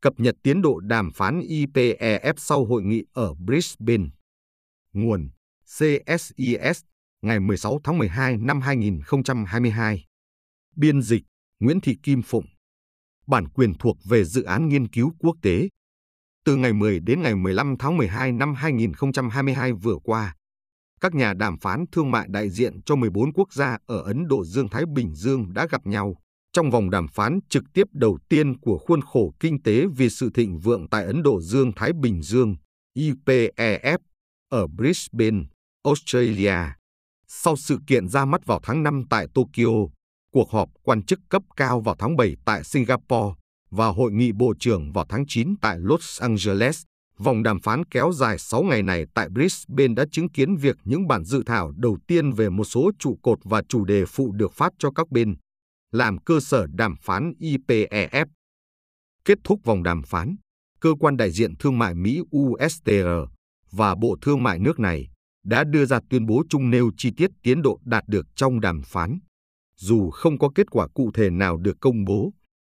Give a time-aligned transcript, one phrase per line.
[0.00, 4.08] cập nhật tiến độ đàm phán IPEF sau hội nghị ở Brisbane.
[4.92, 5.28] Nguồn
[5.64, 6.82] CSIS
[7.22, 10.04] ngày 16 tháng 12 năm 2022.
[10.76, 11.22] Biên dịch
[11.60, 12.46] Nguyễn Thị Kim Phụng.
[13.26, 15.68] Bản quyền thuộc về dự án nghiên cứu quốc tế.
[16.44, 20.34] Từ ngày 10 đến ngày 15 tháng 12 năm 2022 vừa qua,
[21.00, 24.44] các nhà đàm phán thương mại đại diện cho 14 quốc gia ở Ấn Độ
[24.44, 26.16] Dương-Thái Bình Dương đã gặp nhau
[26.58, 30.30] trong vòng đàm phán trực tiếp đầu tiên của khuôn khổ kinh tế vì sự
[30.34, 32.56] thịnh vượng tại Ấn Độ Dương-Thái Bình Dương,
[32.96, 33.98] IPEF,
[34.50, 35.44] ở Brisbane,
[35.84, 36.54] Australia.
[37.28, 39.72] Sau sự kiện ra mắt vào tháng 5 tại Tokyo,
[40.32, 43.34] cuộc họp quan chức cấp cao vào tháng 7 tại Singapore
[43.70, 46.82] và hội nghị bộ trưởng vào tháng 9 tại Los Angeles,
[47.18, 51.08] vòng đàm phán kéo dài 6 ngày này tại Brisbane đã chứng kiến việc những
[51.08, 54.52] bản dự thảo đầu tiên về một số trụ cột và chủ đề phụ được
[54.52, 55.36] phát cho các bên,
[55.92, 58.26] làm cơ sở đàm phán IPEF.
[59.24, 60.36] Kết thúc vòng đàm phán,
[60.80, 62.92] cơ quan đại diện thương mại Mỹ USTR
[63.70, 65.08] và Bộ Thương mại nước này
[65.44, 68.82] đã đưa ra tuyên bố chung nêu chi tiết tiến độ đạt được trong đàm
[68.82, 69.18] phán.
[69.76, 72.32] Dù không có kết quả cụ thể nào được công bố,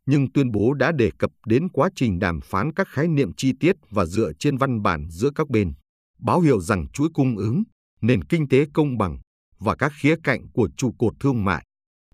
[0.05, 3.53] nhưng tuyên bố đã đề cập đến quá trình đàm phán các khái niệm chi
[3.59, 5.73] tiết và dựa trên văn bản giữa các bên,
[6.19, 7.64] báo hiệu rằng chuỗi cung ứng,
[8.02, 9.19] nền kinh tế công bằng
[9.59, 11.66] và các khía cạnh của trụ cột thương mại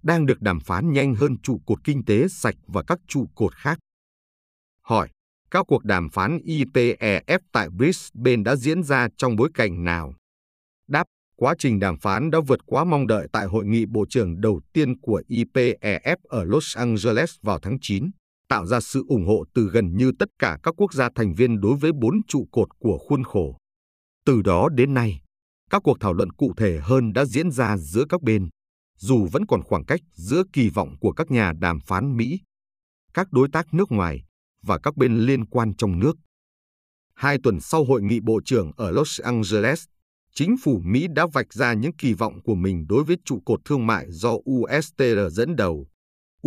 [0.08, 3.56] đang được đàm phán nhanh hơn trụ cột kinh tế sạch và các trụ cột
[3.56, 3.80] khác.
[4.82, 5.10] Hỏi,
[5.52, 10.14] các cuộc đàm phán IPEF tại Brisbane đã diễn ra trong bối cảnh nào?
[10.88, 11.04] Đáp,
[11.36, 14.62] quá trình đàm phán đã vượt quá mong đợi tại hội nghị bộ trưởng đầu
[14.74, 18.10] tiên của IPEF ở Los Angeles vào tháng 9,
[18.50, 21.62] tạo ra sự ủng hộ từ gần như tất cả các quốc gia thành viên
[21.62, 23.58] đối với bốn trụ cột của khuôn khổ.
[24.26, 25.22] Từ đó đến nay,
[25.70, 28.50] các cuộc thảo luận cụ thể hơn đã diễn ra giữa các bên,
[28.98, 32.40] dù vẫn còn khoảng cách giữa kỳ vọng của các nhà đàm phán Mỹ,
[33.14, 34.24] các đối tác nước ngoài
[34.62, 36.18] và các bên liên quan trong nước.
[37.14, 39.86] Hai tuần sau hội nghị bộ trưởng ở Los Angeles,
[40.34, 43.60] chính phủ Mỹ đã vạch ra những kỳ vọng của mình đối với trụ cột
[43.66, 45.88] thương mại do USTR dẫn đầu.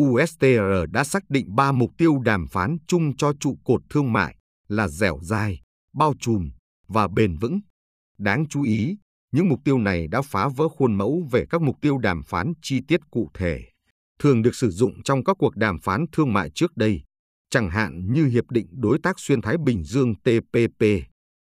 [0.01, 4.37] USTR đã xác định ba mục tiêu đàm phán chung cho trụ cột thương mại
[4.69, 5.61] là dẻo dai,
[5.95, 6.51] bao trùm
[6.89, 7.61] và bền vững.
[8.19, 8.97] Đáng chú ý,
[9.33, 12.53] những mục tiêu này đã phá vỡ khuôn mẫu về các mục tiêu đàm phán
[12.63, 13.65] chi tiết cụ thể,
[14.19, 17.03] thường được sử dụng trong các cuộc đàm phán thương mại trước đây,
[17.51, 20.85] chẳng hạn như Hiệp định Đối tác Xuyên Thái Bình Dương TPP.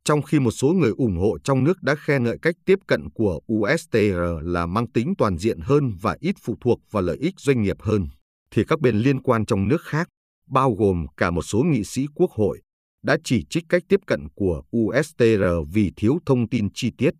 [0.05, 3.09] Trong khi một số người ủng hộ trong nước đã khen ngợi cách tiếp cận
[3.09, 7.33] của USTR là mang tính toàn diện hơn và ít phụ thuộc vào lợi ích
[7.37, 8.07] doanh nghiệp hơn,
[8.51, 10.07] thì các bên liên quan trong nước khác,
[10.47, 12.61] bao gồm cả một số nghị sĩ quốc hội,
[13.03, 17.13] đã chỉ trích cách tiếp cận của USTR vì thiếu thông tin chi tiết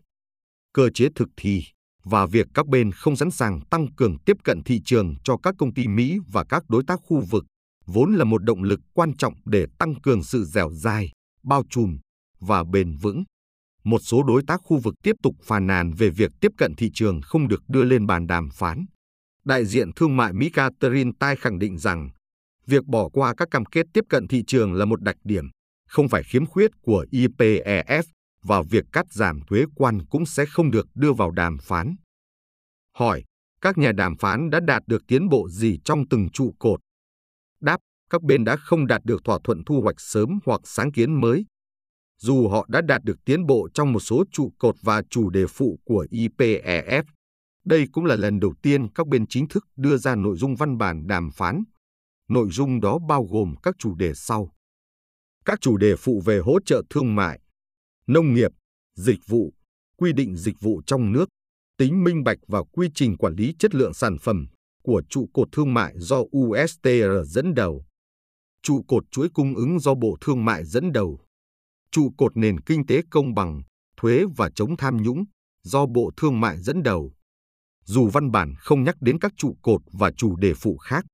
[0.73, 1.63] cơ chế thực thi
[2.03, 5.55] và việc các bên không sẵn sàng tăng cường tiếp cận thị trường cho các
[5.57, 7.45] công ty Mỹ và các đối tác khu vực,
[7.85, 11.09] vốn là một động lực quan trọng để tăng cường sự dẻo dai,
[11.43, 11.97] bao trùm
[12.39, 13.23] và bền vững.
[13.83, 16.89] Một số đối tác khu vực tiếp tục phàn nàn về việc tiếp cận thị
[16.93, 18.85] trường không được đưa lên bàn đàm phán.
[19.45, 22.09] Đại diện thương mại Mỹ Catherine Tai khẳng định rằng,
[22.67, 25.45] việc bỏ qua các cam kết tiếp cận thị trường là một đặc điểm,
[25.87, 28.03] không phải khiếm khuyết của IPEF
[28.43, 31.95] và việc cắt giảm thuế quan cũng sẽ không được đưa vào đàm phán.
[32.97, 33.23] Hỏi,
[33.61, 36.79] các nhà đàm phán đã đạt được tiến bộ gì trong từng trụ cột?
[37.61, 37.77] Đáp,
[38.09, 41.45] các bên đã không đạt được thỏa thuận thu hoạch sớm hoặc sáng kiến mới.
[42.21, 45.47] Dù họ đã đạt được tiến bộ trong một số trụ cột và chủ đề
[45.47, 47.03] phụ của IPEF,
[47.65, 50.77] đây cũng là lần đầu tiên các bên chính thức đưa ra nội dung văn
[50.77, 51.63] bản đàm phán.
[52.29, 54.51] Nội dung đó bao gồm các chủ đề sau.
[55.45, 57.39] Các chủ đề phụ về hỗ trợ thương mại,
[58.07, 58.51] nông nghiệp,
[58.95, 59.53] dịch vụ,
[59.97, 61.29] quy định dịch vụ trong nước,
[61.77, 64.47] tính minh bạch và quy trình quản lý chất lượng sản phẩm
[64.83, 67.85] của trụ cột thương mại do USTR dẫn đầu,
[68.63, 71.19] trụ cột chuỗi cung ứng do Bộ Thương mại dẫn đầu,
[71.91, 73.61] trụ cột nền kinh tế công bằng,
[73.97, 75.23] thuế và chống tham nhũng
[75.63, 77.13] do Bộ Thương mại dẫn đầu.
[77.85, 81.05] Dù văn bản không nhắc đến các trụ cột và chủ đề phụ khác,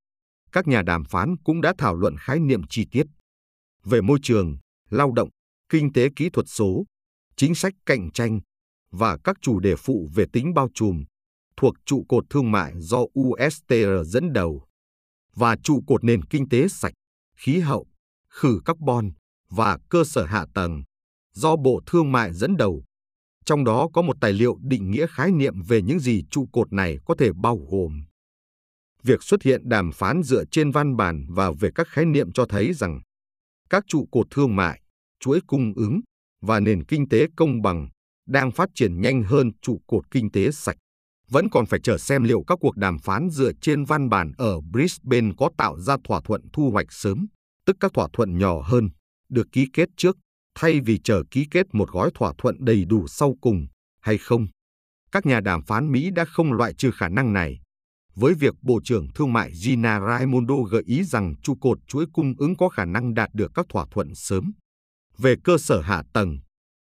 [0.52, 3.04] các nhà đàm phán cũng đã thảo luận khái niệm chi tiết.
[3.84, 4.58] Về môi trường,
[4.90, 5.30] lao động,
[5.70, 6.86] kinh tế kỹ thuật số,
[7.36, 8.40] chính sách cạnh tranh
[8.92, 11.04] và các chủ đề phụ về tính bao trùm
[11.58, 14.66] thuộc trụ cột thương mại do USTR dẫn đầu
[15.36, 16.94] và trụ cột nền kinh tế sạch,
[17.38, 17.88] khí hậu,
[18.30, 19.12] khử carbon
[19.50, 20.84] và cơ sở hạ tầng
[21.34, 22.84] do Bộ Thương mại dẫn đầu.
[23.46, 26.74] Trong đó có một tài liệu định nghĩa khái niệm về những gì trụ cột
[26.74, 28.04] này có thể bao gồm.
[29.04, 32.46] Việc xuất hiện đàm phán dựa trên văn bản và về các khái niệm cho
[32.46, 33.02] thấy rằng
[33.70, 34.82] các trụ cột thương mại
[35.20, 36.02] chuỗi cung ứng
[36.42, 37.90] và nền kinh tế công bằng
[38.28, 40.78] đang phát triển nhanh hơn trụ cột kinh tế sạch.
[41.30, 44.62] Vẫn còn phải chờ xem liệu các cuộc đàm phán dựa trên văn bản ở
[44.62, 47.28] Brisbane có tạo ra thỏa thuận thu hoạch sớm,
[47.66, 48.90] tức các thỏa thuận nhỏ hơn,
[49.30, 50.18] được ký kết trước,
[50.56, 53.68] thay vì chờ ký kết một gói thỏa thuận đầy đủ sau cùng,
[54.02, 54.48] hay không.
[55.12, 57.60] Các nhà đàm phán Mỹ đã không loại trừ khả năng này.
[58.16, 62.34] Với việc Bộ trưởng Thương mại Gina Raimondo gợi ý rằng trụ cột chuỗi cung
[62.38, 64.52] ứng có khả năng đạt được các thỏa thuận sớm.
[65.22, 66.38] Về cơ sở hạ tầng,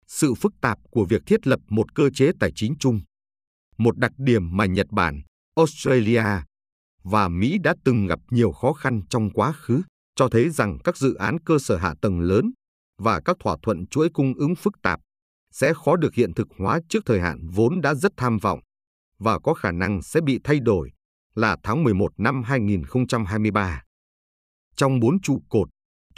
[0.08, 3.00] sự phức tạp của việc thiết lập một cơ chế tài chính chung.
[3.78, 5.22] Một đặc điểm mà Nhật Bản,
[5.56, 6.24] Australia
[7.04, 9.82] và Mỹ đã từng gặp nhiều khó khăn trong quá khứ,
[10.16, 12.52] cho thấy rằng các dự án cơ sở hạ tầng lớn
[12.98, 15.00] và các thỏa thuận chuỗi cung ứng phức tạp
[15.52, 18.60] sẽ khó được hiện thực hóa trước thời hạn vốn đã rất tham vọng
[19.20, 20.92] và có khả năng sẽ bị thay đổi
[21.36, 23.84] là tháng 11 năm 2023.
[24.76, 25.70] Trong bốn trụ cột,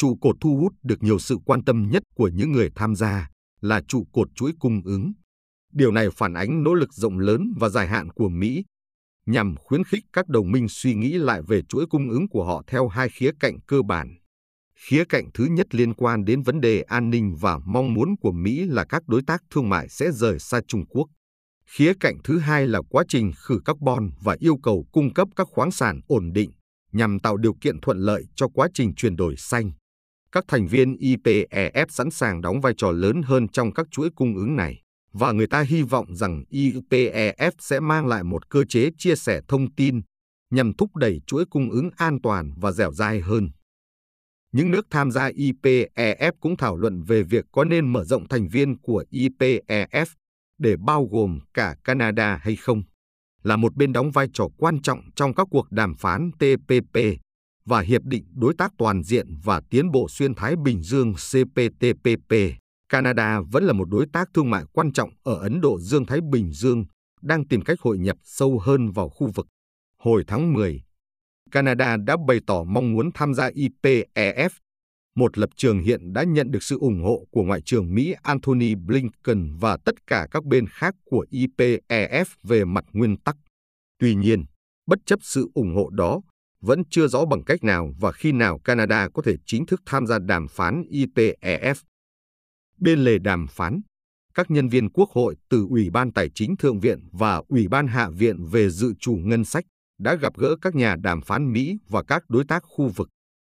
[0.02, 3.30] trụ cột thu hút được nhiều sự quan tâm nhất của những người tham gia
[3.62, 5.14] là trụ cột chuỗi cung ứng.
[5.74, 8.64] Điều này phản ánh nỗ lực rộng lớn và dài hạn của Mỹ
[9.26, 12.64] nhằm khuyến khích các đồng minh suy nghĩ lại về chuỗi cung ứng của họ
[12.68, 14.18] theo hai khía cạnh cơ bản.
[14.88, 18.32] Khía cạnh thứ nhất liên quan đến vấn đề an ninh và mong muốn của
[18.32, 21.08] Mỹ là các đối tác thương mại sẽ rời xa Trung Quốc.
[21.66, 25.48] Khía cạnh thứ hai là quá trình khử carbon và yêu cầu cung cấp các
[25.52, 26.52] khoáng sản ổn định
[26.92, 29.72] nhằm tạo điều kiện thuận lợi cho quá trình chuyển đổi xanh.
[30.32, 34.36] Các thành viên IPEF sẵn sàng đóng vai trò lớn hơn trong các chuỗi cung
[34.36, 34.82] ứng này
[35.14, 39.42] và người ta hy vọng rằng IPEF sẽ mang lại một cơ chế chia sẻ
[39.48, 40.02] thông tin
[40.52, 43.50] nhằm thúc đẩy chuỗi cung ứng an toàn và dẻo dai hơn.
[44.52, 48.48] Những nước tham gia IPEF cũng thảo luận về việc có nên mở rộng thành
[48.48, 50.06] viên của IPEF
[50.58, 52.84] để bao gồm cả Canada hay không,
[53.44, 56.98] là một bên đóng vai trò quan trọng trong các cuộc đàm phán TPP
[57.72, 62.34] và Hiệp định Đối tác Toàn diện và Tiến bộ Xuyên Thái Bình Dương CPTPP.
[62.90, 66.52] Canada vẫn là một đối tác thương mại quan trọng ở Ấn Độ Dương-Thái Bình
[66.54, 66.86] Dương,
[67.22, 69.48] đang tìm cách hội nhập sâu hơn vào khu vực.
[69.98, 70.82] Hồi tháng 10,
[71.52, 74.50] Canada đã bày tỏ mong muốn tham gia IPEF,
[75.16, 78.76] một lập trường hiện đã nhận được sự ủng hộ của Ngoại trưởng Mỹ Antony
[78.76, 83.36] Blinken và tất cả các bên khác của IPEF về mặt nguyên tắc.
[84.00, 84.46] Tuy nhiên,
[84.88, 86.22] bất chấp sự ủng hộ đó,
[86.62, 90.08] vẫn chưa rõ bằng cách nào và khi nào Canada có thể chính thức tham
[90.08, 91.76] gia đàm phán IPEF.
[92.78, 93.82] Bên lề đàm phán,
[94.34, 97.88] các nhân viên quốc hội từ Ủy ban Tài chính Thượng viện và Ủy ban
[97.88, 99.66] Hạ viện về dự chủ ngân sách
[100.00, 103.10] đã gặp gỡ các nhà đàm phán Mỹ và các đối tác khu vực.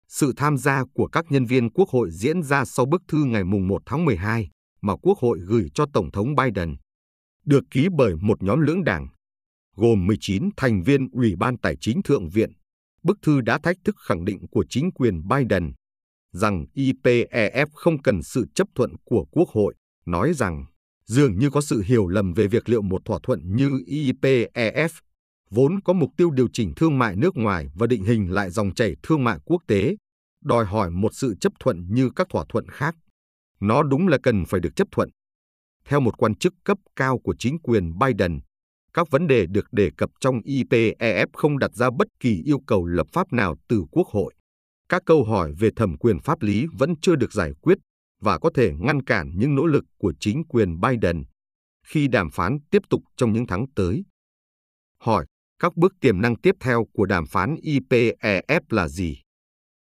[0.07, 3.43] Sự tham gia của các nhân viên quốc hội diễn ra sau bức thư ngày
[3.43, 4.49] 1 tháng 12
[4.81, 6.75] mà Quốc hội gửi cho Tổng thống Biden,
[7.45, 9.07] được ký bởi một nhóm lưỡng đảng,
[9.75, 12.51] gồm 19 thành viên Ủy ban Tài chính Thượng viện.
[13.05, 15.73] Bức thư đã thách thức khẳng định của chính quyền Biden
[16.31, 19.75] rằng IPEF không cần sự chấp thuận của Quốc hội,
[20.05, 20.65] nói rằng
[21.05, 24.89] dường như có sự hiểu lầm về việc liệu một thỏa thuận như IPEF
[25.49, 28.73] vốn có mục tiêu điều chỉnh thương mại nước ngoài và định hình lại dòng
[28.73, 29.95] chảy thương mại quốc tế,
[30.43, 32.95] đòi hỏi một sự chấp thuận như các thỏa thuận khác.
[33.59, 35.09] Nó đúng là cần phải được chấp thuận.
[35.85, 38.39] Theo một quan chức cấp cao của chính quyền Biden,
[38.95, 42.85] các vấn đề được đề cập trong IPEF không đặt ra bất kỳ yêu cầu
[42.85, 44.33] lập pháp nào từ Quốc hội.
[44.89, 47.77] Các câu hỏi về thẩm quyền pháp lý vẫn chưa được giải quyết
[48.21, 51.23] và có thể ngăn cản những nỗ lực của chính quyền Biden
[51.87, 54.03] khi đàm phán tiếp tục trong những tháng tới.
[54.99, 55.25] Hỏi,
[55.59, 59.21] các bước tiềm năng tiếp theo của đàm phán IPEF là gì?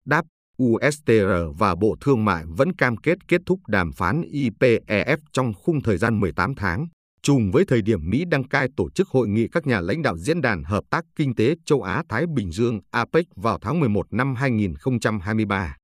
[0.06, 0.26] Đáp,
[0.64, 5.82] USTR và Bộ Thương mại vẫn cam kết kết thúc đàm phán IPEF trong khung
[5.82, 6.88] thời gian 18 tháng,
[7.26, 10.18] trùng với thời điểm Mỹ đăng cai tổ chức hội nghị các nhà lãnh đạo
[10.18, 14.36] Diễn đàn Hợp tác Kinh tế Châu Á-Thái Bình Dương APEC vào tháng 11 năm
[14.36, 15.76] 2023.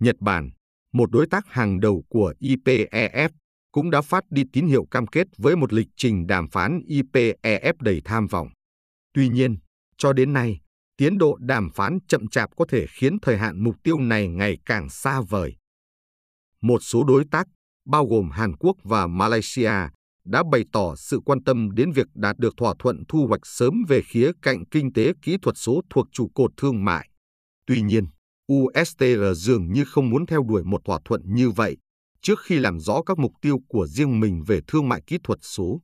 [0.00, 0.50] Nhật Bản,
[0.92, 3.28] một đối tác hàng đầu của IPEF,
[3.72, 7.72] cũng đã phát đi tín hiệu cam kết với một lịch trình đàm phán IPEF
[7.80, 8.48] đầy tham vọng.
[9.14, 9.56] Tuy nhiên,
[9.98, 10.60] cho đến nay,
[10.96, 14.58] tiến độ đàm phán chậm chạp có thể khiến thời hạn mục tiêu này ngày
[14.66, 15.56] càng xa vời.
[16.62, 17.46] Một số đối tác,
[17.86, 19.72] bao gồm Hàn Quốc và Malaysia,
[20.26, 23.74] đã bày tỏ sự quan tâm đến việc đạt được thỏa thuận thu hoạch sớm
[23.88, 27.10] về khía cạnh kinh tế kỹ thuật số thuộc trụ cột thương mại.
[27.66, 28.04] Tuy nhiên,
[28.52, 31.76] USTR dường như không muốn theo đuổi một thỏa thuận như vậy
[32.26, 35.38] trước khi làm rõ các mục tiêu của riêng mình về thương mại kỹ thuật
[35.42, 35.80] số.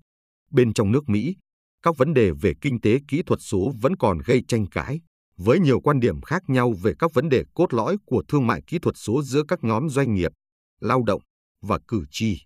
[0.51, 1.37] Bên trong nước Mỹ,
[1.83, 5.01] các vấn đề về kinh tế kỹ thuật số vẫn còn gây tranh cãi,
[5.37, 8.63] với nhiều quan điểm khác nhau về các vấn đề cốt lõi của thương mại
[8.67, 10.33] kỹ thuật số giữa các nhóm doanh nghiệp,
[10.81, 11.23] lao động
[11.63, 12.39] và cử tri.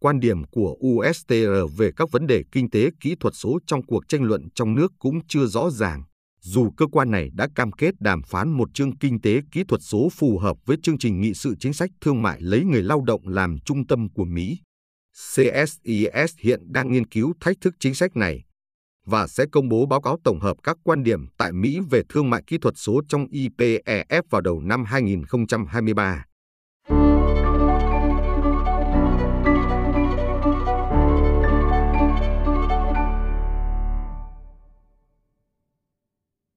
[0.00, 4.08] Quan điểm của USTR về các vấn đề kinh tế kỹ thuật số trong cuộc
[4.08, 6.02] tranh luận trong nước cũng chưa rõ ràng,
[6.40, 9.80] dù cơ quan này đã cam kết đàm phán một chương kinh tế kỹ thuật
[9.84, 13.02] số phù hợp với chương trình nghị sự chính sách thương mại lấy người lao
[13.06, 14.58] động làm trung tâm của Mỹ.
[15.34, 18.44] CSIS hiện đang nghiên cứu thách thức chính sách này
[19.08, 22.30] và sẽ công bố báo cáo tổng hợp các quan điểm tại Mỹ về thương
[22.30, 26.24] mại kỹ thuật số trong IPEF vào đầu năm 2023.